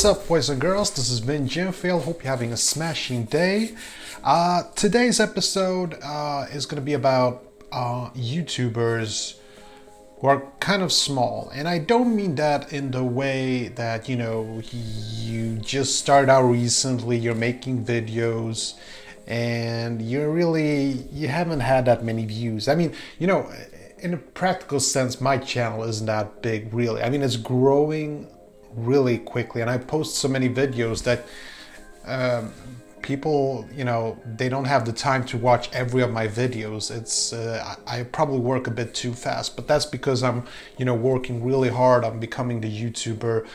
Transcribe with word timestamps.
What's 0.00 0.18
up, 0.18 0.28
boys 0.28 0.48
and 0.48 0.58
girls? 0.58 0.90
This 0.92 1.10
has 1.10 1.20
been 1.20 1.46
Jim 1.46 1.72
Fail. 1.72 2.00
Hope 2.00 2.24
you're 2.24 2.30
having 2.30 2.54
a 2.54 2.56
smashing 2.56 3.24
day. 3.24 3.74
Uh, 4.24 4.62
today's 4.74 5.20
episode 5.20 5.98
uh, 6.02 6.46
is 6.50 6.64
going 6.64 6.80
to 6.80 6.82
be 6.82 6.94
about 6.94 7.44
uh, 7.70 8.08
YouTubers 8.12 9.34
who 10.16 10.26
are 10.26 10.42
kind 10.58 10.80
of 10.80 10.90
small. 10.90 11.50
And 11.54 11.68
I 11.68 11.80
don't 11.80 12.16
mean 12.16 12.36
that 12.36 12.72
in 12.72 12.92
the 12.92 13.04
way 13.04 13.68
that, 13.68 14.08
you 14.08 14.16
know, 14.16 14.62
you 14.72 15.56
just 15.56 15.96
started 15.96 16.30
out 16.30 16.44
recently, 16.44 17.18
you're 17.18 17.34
making 17.34 17.84
videos, 17.84 18.78
and 19.26 20.00
you're 20.00 20.30
really, 20.30 21.04
you 21.12 21.28
haven't 21.28 21.60
had 21.60 21.84
that 21.84 22.02
many 22.02 22.24
views. 22.24 22.68
I 22.68 22.74
mean, 22.74 22.94
you 23.18 23.26
know, 23.26 23.52
in 23.98 24.14
a 24.14 24.16
practical 24.16 24.80
sense, 24.80 25.20
my 25.20 25.36
channel 25.36 25.84
isn't 25.84 26.06
that 26.06 26.40
big, 26.40 26.72
really. 26.72 27.02
I 27.02 27.10
mean, 27.10 27.20
it's 27.20 27.36
growing 27.36 28.28
really 28.74 29.18
quickly, 29.18 29.60
and 29.60 29.70
I 29.70 29.78
post 29.78 30.16
so 30.16 30.28
many 30.28 30.48
videos 30.48 31.02
that 31.04 31.26
um, 32.06 32.52
people, 33.02 33.68
you 33.74 33.84
know, 33.84 34.18
they 34.36 34.48
don't 34.48 34.64
have 34.64 34.84
the 34.84 34.92
time 34.92 35.24
to 35.26 35.38
watch 35.38 35.70
every 35.72 36.02
of 36.02 36.12
my 36.12 36.28
videos. 36.28 36.90
It's 36.90 37.32
uh, 37.32 37.76
I 37.86 38.04
probably 38.04 38.40
work 38.40 38.66
a 38.66 38.70
bit 38.70 38.94
too 38.94 39.12
fast, 39.12 39.56
but 39.56 39.66
that's 39.66 39.86
because 39.86 40.22
I'm, 40.22 40.44
you 40.78 40.84
know, 40.84 40.94
working 40.94 41.44
really 41.44 41.68
hard 41.68 42.04
on 42.04 42.20
becoming 42.20 42.60
the 42.60 42.70
YouTuber 42.70 43.46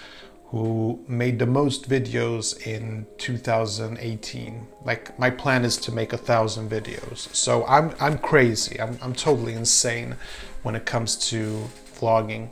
who 0.55 1.03
made 1.07 1.39
the 1.39 1.45
most 1.45 1.89
videos 1.89 2.65
in 2.65 3.05
2018. 3.17 4.67
Like 4.83 5.17
my 5.19 5.29
plan 5.29 5.65
is 5.65 5.77
to 5.77 5.91
make 5.91 6.13
a 6.13 6.17
thousand 6.17 6.69
videos. 6.69 7.33
So 7.35 7.65
I'm 7.65 7.93
I'm 7.99 8.17
crazy. 8.17 8.79
I'm 8.79 8.97
I'm 9.01 9.13
totally 9.13 9.53
insane 9.53 10.15
when 10.63 10.75
it 10.75 10.85
comes 10.85 11.15
to 11.29 11.67
vlogging. 11.99 12.49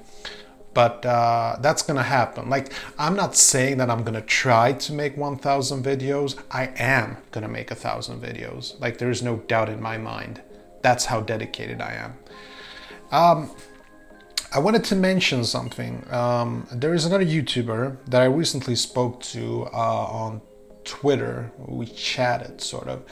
But 0.73 1.05
uh, 1.05 1.57
that's 1.61 1.83
gonna 1.83 2.03
happen. 2.03 2.49
Like 2.49 2.73
I'm 2.97 3.15
not 3.15 3.35
saying 3.35 3.77
that 3.77 3.89
I'm 3.89 4.03
gonna 4.03 4.21
try 4.21 4.73
to 4.73 4.93
make 4.93 5.15
1,000 5.17 5.83
videos. 5.83 6.41
I 6.49 6.71
am 6.77 7.17
gonna 7.31 7.47
make 7.47 7.71
a 7.71 7.75
thousand 7.75 8.21
videos. 8.21 8.79
Like 8.79 8.97
there 8.97 9.09
is 9.09 9.21
no 9.21 9.37
doubt 9.37 9.69
in 9.69 9.81
my 9.81 9.97
mind. 9.97 10.41
That's 10.81 11.05
how 11.05 11.21
dedicated 11.21 11.81
I 11.81 11.93
am. 11.93 12.17
Um, 13.11 13.51
I 14.55 14.59
wanted 14.59 14.83
to 14.85 14.95
mention 14.95 15.45
something. 15.45 16.05
Um, 16.11 16.67
there 16.71 16.93
is 16.93 17.05
another 17.05 17.25
YouTuber 17.25 18.05
that 18.07 18.21
I 18.21 18.25
recently 18.25 18.75
spoke 18.75 19.19
to 19.21 19.67
uh, 19.73 20.05
on 20.05 20.41
Twitter. 20.83 21.51
We 21.57 21.87
chatted, 21.87 22.61
sort 22.61 22.87
of, 22.87 23.03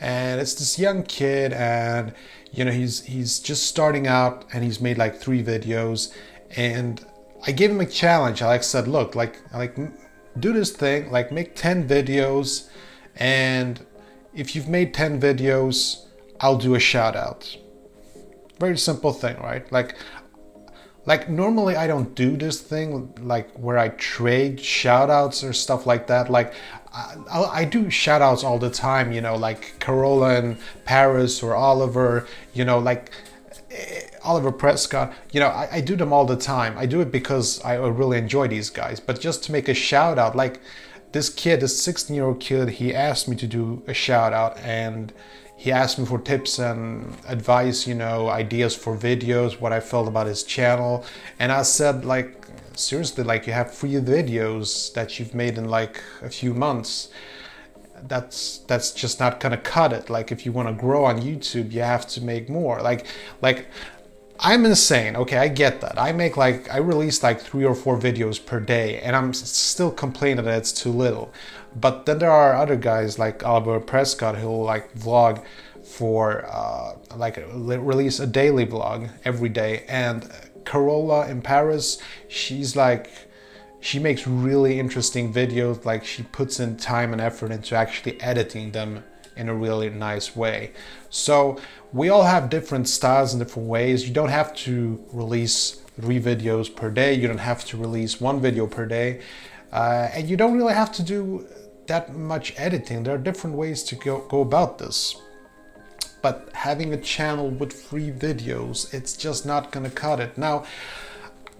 and 0.00 0.40
it's 0.40 0.54
this 0.54 0.76
young 0.76 1.04
kid, 1.04 1.52
and 1.52 2.14
you 2.52 2.64
know 2.64 2.72
he's 2.72 3.04
he's 3.04 3.38
just 3.38 3.66
starting 3.66 4.08
out, 4.08 4.44
and 4.52 4.64
he's 4.64 4.80
made 4.80 4.98
like 4.98 5.16
three 5.16 5.42
videos, 5.42 6.12
and 6.56 7.04
I 7.46 7.52
gave 7.52 7.70
him 7.70 7.80
a 7.80 7.86
challenge. 7.86 8.42
I 8.42 8.46
like 8.46 8.62
said, 8.62 8.88
look, 8.88 9.14
like 9.14 9.40
like 9.52 9.76
do 10.38 10.52
this 10.52 10.70
thing, 10.70 11.10
like 11.10 11.32
make 11.32 11.54
ten 11.54 11.88
videos, 11.88 12.68
and 13.16 13.84
if 14.34 14.54
you've 14.54 14.68
made 14.68 14.94
ten 14.94 15.20
videos, 15.20 16.06
I'll 16.40 16.58
do 16.58 16.74
a 16.74 16.80
shout 16.80 17.16
out. 17.16 17.56
Very 18.58 18.78
simple 18.78 19.12
thing, 19.12 19.36
right? 19.38 19.70
Like 19.70 19.94
like 21.08 21.30
normally 21.30 21.74
I 21.74 21.86
don't 21.86 22.14
do 22.14 22.36
this 22.36 22.60
thing 22.60 23.14
like 23.22 23.50
where 23.56 23.78
I 23.78 23.88
trade 23.88 24.58
shoutouts 24.58 25.48
or 25.48 25.54
stuff 25.54 25.86
like 25.86 26.06
that. 26.08 26.30
Like 26.30 26.52
I, 26.92 27.44
I 27.60 27.64
do 27.64 27.86
shoutouts 27.86 28.44
all 28.44 28.58
the 28.58 28.68
time, 28.68 29.12
you 29.12 29.20
know, 29.20 29.36
like 29.36 29.78
Carola 29.78 30.36
and 30.36 30.58
Paris 30.84 31.42
or 31.42 31.54
Oliver, 31.54 32.26
you 32.52 32.64
know, 32.64 32.78
like 32.78 33.10
eh, 33.70 34.02
Oliver 34.28 34.52
Prescott, 34.52 35.14
you 35.32 35.40
know, 35.40 35.46
I, 35.46 35.68
I 35.72 35.80
do 35.80 35.96
them 35.96 36.12
all 36.12 36.26
the 36.26 36.36
time. 36.36 36.76
I 36.76 36.84
do 36.84 37.00
it 37.00 37.10
because 37.10 37.62
I 37.62 37.76
really 37.76 38.18
enjoy 38.18 38.46
these 38.46 38.68
guys. 38.68 39.00
But 39.00 39.20
just 39.20 39.42
to 39.44 39.52
make 39.52 39.68
a 39.68 39.74
shout 39.74 40.18
out, 40.18 40.36
like 40.36 40.60
this 41.12 41.30
kid, 41.30 41.60
this 41.60 41.82
16 41.82 42.14
year 42.14 42.26
old 42.26 42.38
kid, 42.38 42.68
he 42.68 42.94
asked 42.94 43.26
me 43.26 43.36
to 43.36 43.46
do 43.46 43.82
a 43.86 43.94
shout 43.94 44.34
out 44.34 44.58
and 44.58 45.14
he 45.56 45.72
asked 45.72 45.98
me 45.98 46.04
for 46.04 46.18
tips 46.18 46.58
and 46.58 47.16
advice, 47.26 47.86
you 47.86 47.94
know, 47.94 48.28
ideas 48.28 48.76
for 48.76 48.94
videos, 48.94 49.58
what 49.60 49.72
I 49.72 49.80
felt 49.80 50.06
about 50.06 50.26
his 50.26 50.42
channel. 50.44 51.06
And 51.38 51.50
I 51.50 51.62
said, 51.62 52.04
like, 52.04 52.46
seriously, 52.74 53.24
like, 53.24 53.46
you 53.46 53.54
have 53.54 53.72
three 53.72 53.94
videos 53.94 54.92
that 54.92 55.18
you've 55.18 55.34
made 55.34 55.56
in 55.56 55.64
like 55.64 56.02
a 56.20 56.28
few 56.28 56.52
months. 56.52 57.08
That's 58.06 58.58
that's 58.58 58.92
just 58.92 59.18
not 59.18 59.40
gonna 59.40 59.56
cut 59.56 59.92
it. 59.92 60.10
Like, 60.10 60.30
if 60.30 60.44
you 60.44 60.52
want 60.52 60.68
to 60.68 60.74
grow 60.74 61.06
on 61.06 61.22
YouTube, 61.22 61.72
you 61.72 61.80
have 61.80 62.06
to 62.08 62.20
make 62.20 62.48
more. 62.50 62.80
Like, 62.80 63.06
like 63.40 63.66
I'm 64.40 64.64
insane. 64.64 65.16
Okay, 65.16 65.36
I 65.36 65.48
get 65.48 65.80
that. 65.80 65.98
I 65.98 66.12
make 66.12 66.36
like 66.36 66.70
I 66.70 66.78
release 66.78 67.22
like 67.22 67.40
three 67.40 67.64
or 67.64 67.74
four 67.74 67.98
videos 67.98 68.44
per 68.44 68.60
day, 68.60 69.00
and 69.00 69.16
I'm 69.16 69.34
still 69.34 69.90
complaining 69.90 70.44
that 70.44 70.58
it's 70.58 70.72
too 70.72 70.92
little. 70.92 71.32
But 71.74 72.06
then 72.06 72.18
there 72.18 72.30
are 72.30 72.54
other 72.54 72.76
guys 72.76 73.18
like 73.18 73.42
Albert 73.42 73.80
Prescott 73.80 74.36
who 74.36 74.62
like 74.62 74.94
vlog 74.94 75.44
for 75.82 76.46
uh, 76.46 76.94
like 77.16 77.36
release 77.52 78.20
a 78.20 78.26
daily 78.26 78.64
vlog 78.66 79.10
every 79.24 79.48
day, 79.48 79.84
and 79.88 80.30
Carola 80.64 81.28
in 81.28 81.42
Paris, 81.42 81.98
she's 82.28 82.76
like 82.76 83.10
she 83.80 83.98
makes 83.98 84.26
really 84.26 84.78
interesting 84.78 85.32
videos. 85.32 85.84
Like 85.84 86.04
she 86.04 86.22
puts 86.22 86.60
in 86.60 86.76
time 86.76 87.12
and 87.12 87.20
effort 87.20 87.50
into 87.50 87.74
actually 87.74 88.20
editing 88.20 88.72
them 88.72 89.04
in 89.38 89.48
a 89.48 89.54
really 89.54 89.88
nice 89.88 90.36
way. 90.36 90.72
So 91.10 91.58
we 91.92 92.10
all 92.10 92.24
have 92.24 92.50
different 92.50 92.88
styles 92.88 93.32
and 93.32 93.42
different 93.42 93.68
ways. 93.68 94.06
You 94.06 94.12
don't 94.12 94.28
have 94.28 94.54
to 94.66 95.02
release 95.12 95.80
three 96.00 96.20
videos 96.20 96.74
per 96.74 96.90
day. 96.90 97.14
You 97.14 97.28
don't 97.28 97.38
have 97.38 97.64
to 97.66 97.76
release 97.76 98.20
one 98.20 98.40
video 98.40 98.66
per 98.66 98.86
day. 98.86 99.20
Uh, 99.72 100.08
and 100.12 100.28
you 100.28 100.36
don't 100.36 100.56
really 100.56 100.74
have 100.74 100.92
to 100.92 101.02
do 101.02 101.46
that 101.86 102.14
much 102.14 102.54
editing. 102.56 103.02
There 103.02 103.14
are 103.14 103.18
different 103.18 103.56
ways 103.56 103.82
to 103.84 103.94
go, 103.96 104.20
go 104.28 104.40
about 104.40 104.78
this. 104.78 105.16
But 106.20 106.50
having 106.52 106.92
a 106.92 106.96
channel 106.96 107.48
with 107.48 107.72
free 107.72 108.10
videos, 108.10 108.92
it's 108.92 109.16
just 109.16 109.46
not 109.46 109.70
gonna 109.72 109.90
cut 109.90 110.20
it. 110.20 110.36
Now, 110.36 110.64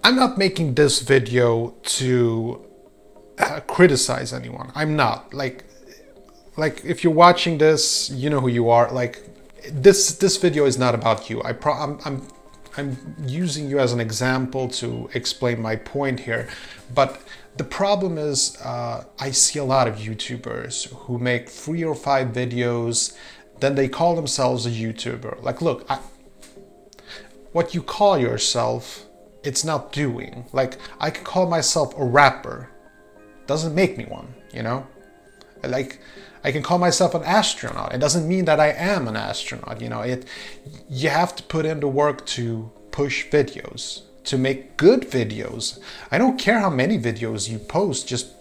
I'm 0.03 0.15
not 0.15 0.37
making 0.37 0.75
this 0.75 1.01
video 1.01 1.75
to 1.83 2.65
uh, 3.37 3.59
criticize 3.61 4.33
anyone. 4.33 4.71
I'm 4.75 4.95
not. 4.95 5.33
Like, 5.33 5.65
like 6.59 6.83
if 6.85 7.03
you're 7.03 7.13
watching 7.13 7.57
this, 7.57 8.09
you 8.09 8.29
know 8.29 8.41
who 8.41 8.49
you 8.49 8.69
are. 8.69 8.91
Like, 8.91 9.15
this 9.71 10.17
this 10.17 10.37
video 10.37 10.65
is 10.65 10.77
not 10.77 10.93
about 10.93 11.29
you. 11.29 11.41
I 11.43 11.53
pro- 11.53 11.73
I'm, 11.73 11.99
I'm 12.05 12.27
I'm 12.77 13.15
using 13.25 13.69
you 13.69 13.79
as 13.79 13.93
an 13.93 13.99
example 13.99 14.67
to 14.81 15.09
explain 15.13 15.61
my 15.61 15.75
point 15.75 16.19
here, 16.19 16.47
but 16.93 17.21
the 17.57 17.63
problem 17.63 18.17
is 18.17 18.57
uh, 18.63 19.03
I 19.19 19.31
see 19.31 19.59
a 19.59 19.65
lot 19.65 19.87
of 19.87 19.95
YouTubers 19.95 20.93
who 20.93 21.17
make 21.17 21.49
three 21.49 21.83
or 21.83 21.95
five 21.95 22.27
videos, 22.29 23.17
then 23.59 23.75
they 23.75 23.89
call 23.89 24.15
themselves 24.15 24.65
a 24.65 24.69
YouTuber. 24.69 25.43
Like, 25.43 25.61
look, 25.61 25.85
I, 25.89 25.99
what 27.51 27.73
you 27.75 27.83
call 27.83 28.17
yourself, 28.17 29.05
it's 29.43 29.65
not 29.65 29.91
doing. 29.91 30.45
Like, 30.53 30.77
I 31.01 31.09
can 31.09 31.25
call 31.25 31.49
myself 31.49 31.93
a 31.97 32.05
rapper, 32.05 32.69
doesn't 33.45 33.75
make 33.75 33.97
me 33.97 34.05
one, 34.05 34.33
you 34.53 34.63
know? 34.63 34.87
Like, 35.63 35.99
I 36.43 36.51
can 36.51 36.63
call 36.63 36.77
myself 36.77 37.13
an 37.13 37.23
astronaut. 37.23 37.93
It 37.93 37.99
doesn't 37.99 38.27
mean 38.27 38.45
that 38.45 38.59
I 38.59 38.69
am 38.69 39.07
an 39.07 39.15
astronaut. 39.15 39.81
You 39.81 39.89
know, 39.89 40.01
it. 40.01 40.25
You 40.89 41.09
have 41.09 41.35
to 41.35 41.43
put 41.43 41.65
in 41.65 41.79
the 41.79 41.87
work 41.87 42.25
to 42.27 42.71
push 42.91 43.27
videos, 43.27 44.03
to 44.25 44.37
make 44.37 44.77
good 44.77 45.01
videos. 45.01 45.79
I 46.11 46.17
don't 46.17 46.39
care 46.39 46.59
how 46.59 46.69
many 46.69 46.97
videos 46.97 47.49
you 47.49 47.59
post. 47.59 48.07
Just 48.07 48.33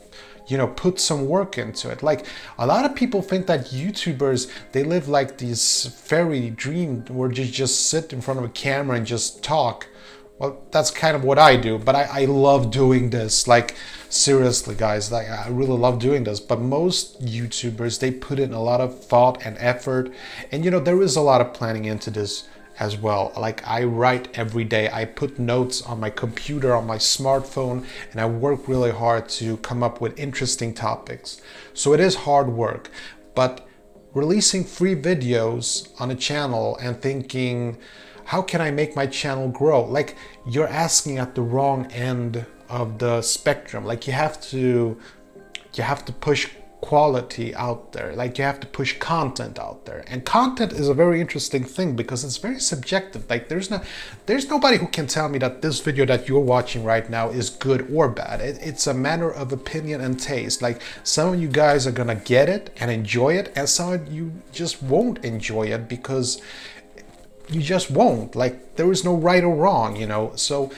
you 0.48 0.56
know 0.56 0.66
put 0.66 0.98
some 0.98 1.26
work 1.26 1.58
into 1.58 1.90
it 1.90 2.02
like 2.02 2.26
a 2.58 2.66
lot 2.66 2.86
of 2.86 2.94
people 2.94 3.20
think 3.20 3.46
that 3.46 3.66
youtubers 3.66 4.50
they 4.72 4.82
live 4.82 5.06
like 5.06 5.36
these 5.36 5.86
fairy 5.86 6.48
dream 6.48 7.04
where 7.08 7.30
you 7.30 7.44
just 7.44 7.90
sit 7.90 8.12
in 8.14 8.20
front 8.22 8.40
of 8.40 8.46
a 8.46 8.48
camera 8.48 8.96
and 8.96 9.06
just 9.06 9.42
talk 9.42 9.86
well 10.38 10.62
that's 10.70 10.90
kind 10.90 11.16
of 11.16 11.24
what 11.24 11.38
i 11.38 11.56
do 11.56 11.78
but 11.78 11.94
i, 11.94 12.22
I 12.22 12.24
love 12.24 12.70
doing 12.70 13.10
this. 13.10 13.46
Like 13.46 13.74
seriously 14.08 14.74
guys 14.74 15.12
like 15.12 15.28
i 15.28 15.48
really 15.48 15.76
love 15.76 15.98
doing 15.98 16.24
this 16.24 16.40
but 16.40 16.60
most 16.60 17.22
youtubers 17.22 18.00
they 18.00 18.10
put 18.10 18.38
in 18.38 18.52
a 18.52 18.62
lot 18.62 18.80
of 18.80 19.04
thought 19.04 19.44
and 19.44 19.56
effort 19.58 20.10
and 20.50 20.64
you 20.64 20.70
know 20.70 20.80
there 20.80 21.02
is 21.02 21.16
a 21.16 21.20
lot 21.20 21.40
of 21.42 21.52
planning 21.52 21.84
into 21.84 22.10
this 22.10 22.48
as 22.80 22.96
well. 22.96 23.32
Like 23.36 23.66
i 23.66 23.82
write 23.82 24.28
every 24.38 24.64
day. 24.64 24.88
I 24.92 25.04
put 25.04 25.38
notes 25.38 25.82
on 25.82 26.00
my 26.00 26.10
computer 26.10 26.74
on 26.74 26.86
my 26.86 26.96
smartphone 26.96 27.84
and 28.12 28.20
i 28.20 28.26
work 28.26 28.68
really 28.68 28.92
hard 28.92 29.28
to 29.40 29.56
come 29.58 29.82
up 29.82 30.00
with 30.00 30.18
interesting 30.18 30.72
topics. 30.72 31.40
So 31.74 31.92
it 31.92 32.00
is 32.00 32.14
hard 32.14 32.48
work 32.48 32.90
but 33.34 33.66
releasing 34.14 34.64
free 34.64 34.96
videos 34.96 35.88
on 36.00 36.10
a 36.10 36.14
channel 36.14 36.76
and 36.78 37.00
thinking 37.00 37.78
how 38.28 38.42
can 38.42 38.60
i 38.60 38.70
make 38.70 38.94
my 38.94 39.06
channel 39.06 39.48
grow? 39.48 39.84
Like 39.84 40.14
you're 40.46 40.68
asking 40.68 41.16
at 41.18 41.34
the 41.34 41.40
wrong 41.40 41.90
end 41.92 42.44
of 42.68 42.98
the 42.98 43.22
spectrum. 43.22 43.86
Like 43.86 44.06
you 44.06 44.12
have 44.12 44.38
to 44.52 44.98
you 45.74 45.82
have 45.82 46.04
to 46.04 46.12
push 46.12 46.50
quality 46.82 47.54
out 47.54 47.92
there. 47.92 48.14
Like 48.14 48.36
you 48.36 48.44
have 48.44 48.60
to 48.60 48.66
push 48.66 48.98
content 48.98 49.58
out 49.58 49.86
there. 49.86 50.04
And 50.06 50.26
content 50.26 50.72
is 50.72 50.88
a 50.88 50.94
very 50.94 51.22
interesting 51.22 51.64
thing 51.64 51.96
because 51.96 52.22
it's 52.22 52.36
very 52.36 52.60
subjective. 52.60 53.28
Like 53.30 53.48
there's 53.48 53.70
no 53.70 53.80
there's 54.26 54.46
nobody 54.50 54.76
who 54.76 54.88
can 54.88 55.06
tell 55.06 55.30
me 55.30 55.38
that 55.38 55.62
this 55.62 55.80
video 55.80 56.04
that 56.04 56.28
you're 56.28 56.38
watching 56.38 56.84
right 56.84 57.08
now 57.08 57.30
is 57.30 57.48
good 57.48 57.90
or 57.90 58.10
bad. 58.10 58.42
It, 58.42 58.58
it's 58.60 58.86
a 58.86 58.92
matter 58.92 59.30
of 59.30 59.54
opinion 59.54 60.02
and 60.02 60.20
taste. 60.20 60.60
Like 60.60 60.82
some 61.02 61.32
of 61.32 61.40
you 61.40 61.48
guys 61.48 61.86
are 61.86 61.92
gonna 61.92 62.16
get 62.16 62.50
it 62.50 62.76
and 62.78 62.90
enjoy 62.90 63.38
it 63.38 63.52
and 63.56 63.66
some 63.66 63.94
of 63.94 64.12
you 64.12 64.32
just 64.52 64.82
won't 64.82 65.24
enjoy 65.24 65.68
it 65.68 65.88
because 65.88 66.42
you 67.50 67.62
just 67.62 67.90
won't 67.90 68.36
like 68.36 68.76
there 68.76 68.90
is 68.90 69.04
no 69.04 69.14
right 69.14 69.44
or 69.44 69.54
wrong 69.54 69.96
you 69.96 70.06
know 70.06 70.32
so 70.36 70.70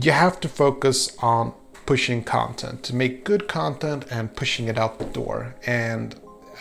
you 0.00 0.12
have 0.12 0.40
to 0.40 0.48
focus 0.48 1.16
on 1.20 1.54
pushing 1.86 2.22
content 2.22 2.82
to 2.82 2.94
make 2.94 3.24
good 3.24 3.48
content 3.48 4.04
and 4.10 4.34
pushing 4.34 4.66
it 4.66 4.76
out 4.76 4.98
the 4.98 5.04
door. 5.06 5.54
And 5.66 6.14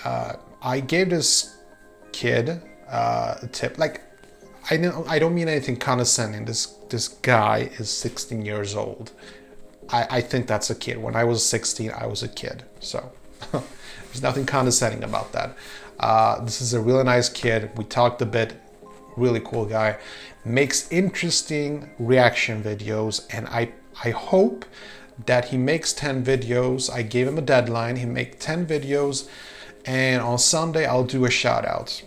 uh, 0.03 0.33
I 0.61 0.79
gave 0.79 1.09
this 1.09 1.57
kid 2.13 2.61
uh, 2.87 3.35
a 3.41 3.47
tip. 3.47 3.77
Like, 3.77 4.01
I 4.69 4.77
don't, 4.77 5.09
I 5.09 5.19
don't 5.19 5.35
mean 5.35 5.49
anything 5.49 5.77
condescending. 5.77 6.45
This 6.45 6.67
this 6.89 7.07
guy 7.07 7.69
is 7.79 7.89
16 7.89 8.45
years 8.45 8.75
old. 8.75 9.11
I, 9.89 10.07
I 10.09 10.21
think 10.21 10.47
that's 10.47 10.69
a 10.69 10.75
kid. 10.75 10.97
When 10.97 11.15
I 11.15 11.23
was 11.23 11.45
16, 11.45 11.91
I 11.91 12.05
was 12.05 12.23
a 12.23 12.27
kid. 12.27 12.63
So 12.79 13.11
there's 13.51 14.21
nothing 14.21 14.45
condescending 14.45 15.03
about 15.03 15.31
that. 15.33 15.57
Uh, 15.99 16.43
this 16.43 16.61
is 16.61 16.73
a 16.73 16.79
really 16.79 17.03
nice 17.03 17.29
kid. 17.29 17.71
We 17.75 17.83
talked 17.83 18.21
a 18.21 18.25
bit. 18.25 18.53
Really 19.15 19.39
cool 19.39 19.65
guy. 19.65 19.97
Makes 20.43 20.91
interesting 20.91 21.89
reaction 21.97 22.63
videos, 22.63 23.25
and 23.31 23.47
I 23.47 23.71
I 24.03 24.09
hope 24.11 24.65
that 25.25 25.45
he 25.45 25.57
makes 25.57 25.93
10 25.93 26.25
videos. 26.25 26.91
I 26.91 27.01
gave 27.01 27.27
him 27.27 27.37
a 27.37 27.41
deadline. 27.41 27.95
He 27.95 28.05
make 28.05 28.39
10 28.39 28.65
videos 28.65 29.27
and 29.85 30.21
on 30.21 30.37
Sunday 30.39 30.85
I'll 30.85 31.05
do 31.05 31.25
a 31.25 31.31
shout 31.31 31.65
out. 31.65 32.03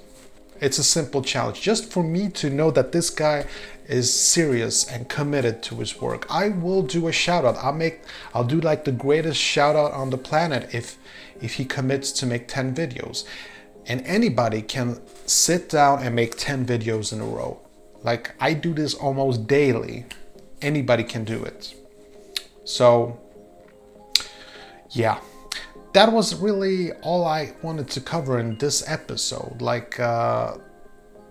It's 0.61 0.79
a 0.79 0.85
simple 0.85 1.23
challenge 1.23 1.61
just 1.61 1.91
for 1.91 2.03
me 2.03 2.29
to 2.31 2.51
know 2.51 2.71
that 2.73 2.93
this 2.93 3.11
guy 3.11 3.47
is 3.87 4.13
serious 4.13 4.85
and 4.91 5.09
committed 5.09 5.63
to 5.63 5.77
his 5.77 6.01
work. 6.01 6.27
I 6.29 6.49
will 6.49 6.83
do 6.83 7.07
a 7.07 7.13
shout 7.13 7.45
out. 7.45 7.57
I'll 7.59 7.73
make 7.73 8.01
I'll 8.35 8.45
do 8.45 8.61
like 8.61 8.85
the 8.85 8.93
greatest 8.93 9.41
shout 9.41 9.77
out 9.77 9.93
on 9.93 10.11
the 10.11 10.19
planet 10.19 10.75
if 10.75 10.99
if 11.41 11.55
he 11.55 11.65
commits 11.65 12.11
to 12.13 12.27
make 12.27 12.49
10 12.49 12.75
videos. 12.75 13.25
And 13.89 14.07
anybody 14.07 14.63
can 14.63 15.01
sit 15.27 15.71
down 15.71 16.03
and 16.03 16.15
make 16.15 16.37
10 16.37 16.67
videos 16.67 17.13
in 17.13 17.21
a 17.21 17.25
row. 17.25 17.59
Like 18.03 18.35
I 18.39 18.55
do 18.55 18.75
this 18.75 18.95
almost 18.95 19.47
daily. 19.47 20.05
Anybody 20.61 21.05
can 21.05 21.25
do 21.25 21.43
it. 21.43 21.75
So, 22.65 23.19
yeah, 24.91 25.21
that 25.95 26.13
was 26.13 26.35
really 26.35 26.93
all 27.03 27.25
I 27.25 27.55
wanted 27.63 27.89
to 27.91 28.01
cover 28.01 28.39
in 28.39 28.59
this 28.59 28.87
episode. 28.87 29.63
Like, 29.63 29.99
uh, 29.99 30.59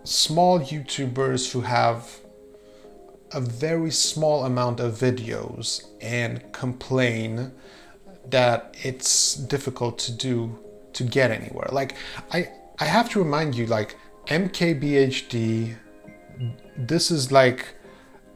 small 0.04 0.60
YouTubers 0.60 1.52
who 1.52 1.62
have 1.62 2.20
a 3.34 3.42
very 3.42 3.92
small 3.92 4.46
amount 4.46 4.80
of 4.80 4.94
videos 4.94 5.86
and 6.02 6.52
complain 6.54 7.52
that 8.26 8.76
it's 8.84 9.36
difficult 9.36 10.00
to 10.00 10.12
do 10.12 10.58
to 10.98 11.04
get 11.04 11.32
anywhere. 11.32 11.70
Like 11.72 11.96
I 12.32 12.50
I 12.80 12.86
have 12.86 13.10
to 13.12 13.20
remind 13.20 13.56
you 13.56 13.66
like 13.66 13.96
MKBHD 14.28 15.76
this 16.78 17.10
is 17.10 17.32
like 17.32 17.76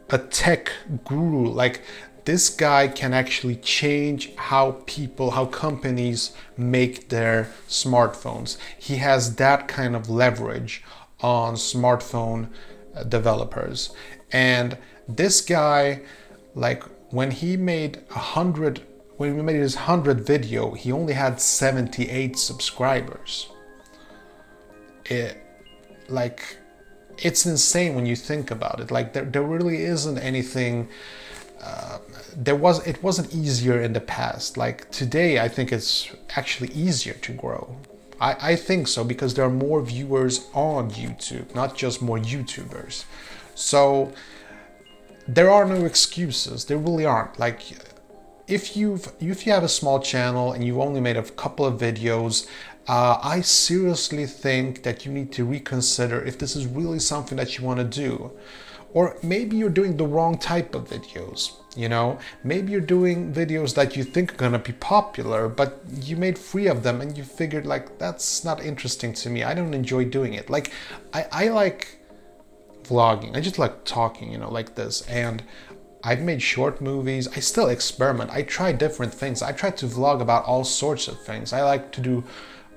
a 0.09 0.17
tech 0.17 0.71
guru 1.05 1.47
like 1.47 1.81
this 2.25 2.49
guy 2.49 2.87
can 2.87 3.13
actually 3.13 3.55
change 3.55 4.35
how 4.35 4.83
people, 4.85 5.31
how 5.31 5.45
companies 5.45 6.33
make 6.55 7.09
their 7.09 7.51
smartphones. 7.67 8.57
He 8.77 8.97
has 8.97 9.35
that 9.37 9.67
kind 9.67 9.95
of 9.95 10.09
leverage 10.09 10.83
on 11.21 11.55
smartphone 11.55 12.49
uh, 12.95 13.03
developers. 13.03 13.91
And 14.31 14.77
this 15.07 15.41
guy, 15.41 16.01
like 16.53 16.83
when 17.11 17.31
he 17.31 17.57
made 17.57 18.03
a 18.11 18.19
hundred, 18.19 18.81
when 19.21 19.35
he 19.35 19.41
made 19.41 19.55
his 19.55 19.75
hundred 19.75 20.25
video, 20.25 20.71
he 20.71 20.91
only 20.91 21.13
had 21.13 21.39
78 21.39 22.37
subscribers. 22.37 23.47
It, 25.05 25.37
like, 26.09 26.57
it's 27.17 27.45
insane 27.45 27.95
when 27.95 28.05
you 28.05 28.15
think 28.15 28.51
about 28.51 28.79
it. 28.79 28.91
Like 28.91 29.13
there, 29.13 29.25
there 29.25 29.43
really 29.43 29.83
isn't 29.83 30.17
anything 30.17 30.89
uh, 31.61 31.99
there 32.35 32.55
was 32.55 32.85
it 32.87 33.03
wasn't 33.03 33.33
easier 33.33 33.79
in 33.79 33.93
the 33.93 34.01
past. 34.01 34.57
Like 34.57 34.89
today, 34.89 35.39
I 35.39 35.47
think 35.47 35.71
it's 35.71 36.09
actually 36.35 36.71
easier 36.73 37.13
to 37.13 37.33
grow. 37.33 37.77
I, 38.19 38.51
I 38.51 38.55
think 38.55 38.87
so 38.87 39.03
because 39.03 39.35
there 39.35 39.45
are 39.45 39.49
more 39.49 39.81
viewers 39.81 40.47
on 40.53 40.89
YouTube, 40.91 41.53
not 41.53 41.77
just 41.77 42.01
more 42.01 42.17
YouTubers. 42.17 43.05
So 43.53 44.11
there 45.27 45.51
are 45.51 45.65
no 45.65 45.85
excuses. 45.85 46.65
There 46.65 46.77
really 46.77 47.05
aren't. 47.05 47.37
Like 47.37 47.61
if 48.47 48.75
you've 48.75 49.11
if 49.19 49.45
you 49.45 49.53
have 49.53 49.63
a 49.63 49.69
small 49.69 49.99
channel 49.99 50.53
and 50.53 50.63
you've 50.63 50.79
only 50.79 51.01
made 51.01 51.17
a 51.17 51.23
couple 51.23 51.65
of 51.65 51.79
videos, 51.79 52.47
uh, 52.87 53.19
I 53.21 53.41
seriously 53.41 54.25
think 54.25 54.83
that 54.83 55.05
you 55.05 55.11
need 55.11 55.31
to 55.33 55.45
reconsider 55.45 56.23
if 56.23 56.37
this 56.37 56.55
is 56.55 56.65
really 56.65 56.99
something 56.99 57.37
that 57.37 57.57
you 57.57 57.63
want 57.65 57.79
to 57.79 57.85
do. 57.85 58.31
Or 58.93 59.15
maybe 59.23 59.55
you're 59.55 59.69
doing 59.69 59.95
the 59.95 60.05
wrong 60.05 60.37
type 60.37 60.75
of 60.75 60.89
videos. 60.89 61.53
You 61.77 61.87
know, 61.87 62.19
maybe 62.43 62.73
you're 62.73 62.81
doing 62.81 63.33
videos 63.33 63.73
that 63.75 63.95
you 63.95 64.03
think 64.03 64.33
are 64.33 64.37
gonna 64.37 64.59
be 64.59 64.73
popular, 64.73 65.47
but 65.47 65.79
you 66.01 66.17
made 66.17 66.37
three 66.37 66.67
of 66.67 66.83
them 66.83 66.99
and 66.99 67.17
you 67.17 67.23
figured 67.23 67.65
like 67.65 67.97
that's 67.97 68.43
not 68.43 68.61
interesting 68.61 69.13
to 69.13 69.29
me. 69.29 69.43
I 69.43 69.53
don't 69.53 69.73
enjoy 69.73 70.05
doing 70.05 70.33
it. 70.33 70.49
Like 70.49 70.71
I, 71.13 71.27
I 71.31 71.47
like 71.47 71.99
vlogging. 72.83 73.37
I 73.37 73.39
just 73.39 73.57
like 73.57 73.85
talking, 73.85 74.31
you 74.31 74.37
know, 74.37 74.51
like 74.51 74.75
this. 74.75 75.01
And 75.03 75.43
I've 76.03 76.21
made 76.21 76.41
short 76.41 76.81
movies. 76.81 77.27
I 77.27 77.39
still 77.39 77.67
experiment. 77.67 78.31
I 78.31 78.41
try 78.41 78.71
different 78.71 79.13
things. 79.13 79.41
I 79.41 79.51
try 79.51 79.71
to 79.71 79.85
vlog 79.85 80.21
about 80.21 80.45
all 80.45 80.63
sorts 80.63 81.07
of 81.07 81.21
things. 81.21 81.53
I 81.53 81.61
like 81.63 81.91
to 81.93 82.01
do 82.01 82.23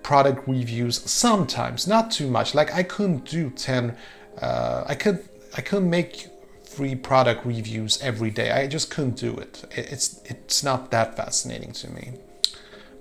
product 0.03 0.47
reviews 0.47 1.01
sometimes, 1.11 1.87
not 1.87 2.11
too 2.11 2.29
much. 2.29 2.55
Like 2.55 2.75
I 2.75 2.83
couldn't 2.83 3.25
do 3.25 3.51
10 3.51 3.97
uh, 4.41 4.85
I 4.87 4.95
could 4.95 5.27
I 5.57 5.61
couldn't 5.61 5.91
make 5.91 6.29
free 6.69 6.95
product 6.95 7.47
reviews 7.47 8.01
every 8.03 8.31
day. 8.31 8.51
I 8.51 8.67
just 8.67 8.91
couldn't 8.91 9.17
do 9.17 9.37
it. 9.37 9.65
It's 9.73 10.21
it's 10.25 10.63
not 10.63 10.91
that 10.91 11.17
fascinating 11.17 11.73
to 11.73 11.91
me. 11.91 12.15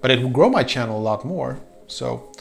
But 0.01 0.11
it 0.11 0.21
will 0.21 0.29
grow 0.29 0.49
my 0.49 0.63
channel 0.63 0.97
a 0.97 1.01
lot 1.01 1.25
more. 1.25 1.59
So 1.87 2.31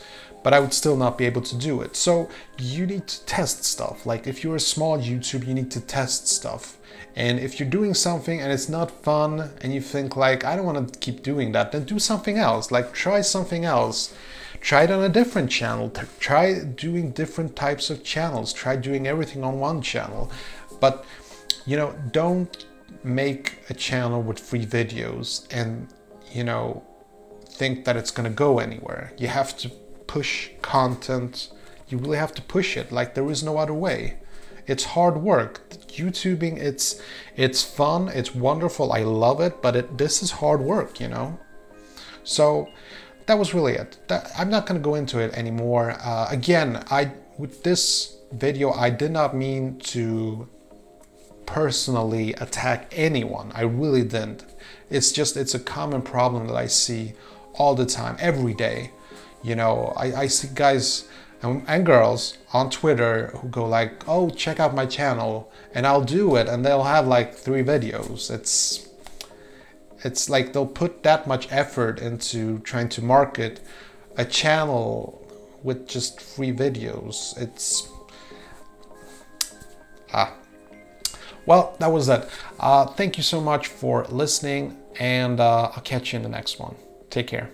but 0.42 0.52
I 0.52 0.60
would 0.60 0.72
still 0.72 0.96
not 0.96 1.18
be 1.18 1.24
able 1.24 1.42
to 1.42 1.56
do 1.56 1.82
it. 1.82 1.96
So 1.96 2.28
you 2.58 2.86
need 2.86 3.06
to 3.08 3.24
test 3.24 3.64
stuff. 3.64 4.06
Like 4.06 4.26
if 4.26 4.42
you're 4.42 4.56
a 4.56 4.60
small 4.60 4.98
YouTube, 4.98 5.46
you 5.46 5.54
need 5.54 5.70
to 5.72 5.80
test 5.80 6.28
stuff. 6.28 6.78
And 7.14 7.38
if 7.38 7.60
you're 7.60 7.69
doing 7.69 7.94
something 7.94 8.40
and 8.40 8.50
it's 8.50 8.69
not 8.69 8.90
fun 9.02 9.50
and 9.60 9.74
you 9.74 9.81
think 9.81 10.17
like 10.17 10.44
I 10.44 10.56
don't 10.56 10.64
want 10.64 10.93
to 10.93 10.98
keep 10.98 11.22
doing 11.22 11.52
that, 11.52 11.72
then 11.72 11.84
do 11.84 11.98
something 11.98 12.38
else. 12.38 12.70
Like 12.70 12.93
try 12.93 13.20
something 13.20 13.64
else 13.64 14.14
Try 14.62 14.84
it 14.84 14.93
on 14.93 15.02
a 15.02 15.08
different 15.08 15.50
channel. 15.50 15.90
Try 16.20 16.60
doing 16.60 17.10
different 17.10 17.56
types 17.56 17.90
of 17.90 18.05
channels. 18.05 18.52
Try 18.52 18.76
doing 18.76 19.08
everything 19.08 19.43
on 19.43 19.58
one 19.58 19.82
channel. 19.82 20.31
But, 20.78 21.05
you 21.67 21.76
know, 21.76 21.96
don't 22.12 22.64
make 23.02 23.58
a 23.69 23.74
channel 23.74 24.22
with 24.22 24.38
free 24.38 24.64
videos 24.64 25.52
and, 25.52 25.88
you 26.31 26.44
know, 26.44 26.84
think 27.44 27.84
that 27.86 27.96
it's 27.96 28.12
going 28.12 28.31
to 28.31 28.34
go 28.34 28.60
anywhere. 28.60 29.12
You 29.19 29.26
have 29.26 29.56
to 29.58 29.70
push 30.12 30.50
content. 30.60 31.50
You 31.88 31.96
really 31.96 32.19
have 32.19 32.34
to 32.34 32.42
push 32.42 32.76
it. 32.76 32.92
Like 32.92 33.14
there 33.14 33.31
is 33.31 33.42
no 33.42 33.56
other 33.56 33.72
way. 33.72 34.19
It's 34.66 34.84
hard 34.96 35.16
work. 35.16 35.52
YouTubing, 35.88 36.58
it's 36.58 37.00
it's 37.34 37.62
fun. 37.64 38.08
It's 38.08 38.34
wonderful. 38.34 38.92
I 38.92 39.02
love 39.04 39.40
it. 39.40 39.62
But 39.62 39.74
it, 39.74 39.86
this 39.96 40.22
is 40.22 40.31
hard 40.42 40.60
work, 40.60 41.00
you 41.00 41.08
know. 41.08 41.38
So 42.24 42.69
that 43.26 43.38
was 43.38 43.54
really 43.54 43.72
it. 43.72 43.90
That, 44.08 44.31
I'm 44.36 44.50
not 44.50 44.66
going 44.66 44.78
to 44.81 44.84
go 44.84 44.96
into 44.96 45.19
it 45.19 45.32
anymore. 45.32 45.96
Uh, 45.98 46.26
again, 46.31 46.84
I 46.90 47.12
with 47.38 47.62
this 47.62 48.19
video, 48.32 48.70
I 48.86 48.90
did 48.90 49.12
not 49.12 49.34
mean 49.34 49.78
to 49.94 50.46
personally 51.46 52.34
attack 52.34 52.92
anyone. 52.92 53.50
I 53.54 53.62
really 53.62 54.02
didn't. 54.02 54.44
It's 54.90 55.10
just 55.10 55.38
it's 55.38 55.54
a 55.54 55.62
common 55.76 56.02
problem 56.02 56.48
that 56.48 56.56
I 56.56 56.66
see 56.66 57.14
all 57.54 57.74
the 57.74 57.86
time, 57.86 58.16
every 58.20 58.54
day. 58.54 58.90
You 59.43 59.56
know, 59.56 59.93
I, 59.96 60.22
I 60.22 60.27
see 60.29 60.49
guys 60.55 61.08
and, 61.43 61.84
girls 61.84 62.39
on 62.53 62.70
Twitter 62.70 63.29
who 63.34 63.49
go 63.49 63.67
like, 63.67 64.08
"Oh, 64.08 64.31
check 64.31 64.61
out 64.61 64.75
my 64.75 64.87
channel," 64.87 65.51
and 65.75 65.87
I'll 65.87 66.05
do 66.05 66.37
it, 66.37 66.49
and 66.49 66.65
they'll 66.65 66.84
have 66.84 67.06
like 67.06 67.34
three 67.34 67.63
videos. 67.63 68.31
It's 68.31 68.89
it's 70.05 70.29
like 70.29 70.53
they'll 70.53 70.67
put 70.67 71.03
that 71.03 71.27
much 71.27 71.51
effort 71.51 72.01
into 72.01 72.61
trying 72.61 72.89
to 72.91 73.03
market 73.03 73.61
a 74.17 74.25
channel 74.25 75.19
with 75.63 75.89
just 75.89 76.20
three 76.20 76.53
videos. 76.53 77.37
It's 77.41 77.89
ah. 80.13 80.34
Well, 81.44 81.77
that 81.81 81.91
was 81.91 82.08
it. 82.08 82.29
Uh, 82.61 82.87
thank 82.87 83.17
you 83.17 83.25
so 83.25 83.41
much 83.41 83.67
for 83.67 84.05
listening, 84.05 84.79
and 85.01 85.41
uh, 85.41 85.72
I'll 85.75 85.82
catch 85.82 86.13
you 86.13 86.19
in 86.19 86.22
the 86.22 86.29
next 86.29 86.61
one. 86.61 86.77
Take 87.11 87.27
care. 87.27 87.51